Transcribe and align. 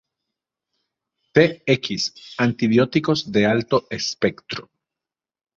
Tx: 1.31 2.09
antibióticos 2.39 3.31
de 3.31 3.45
alto 3.45 3.85
espectro. 3.91 4.71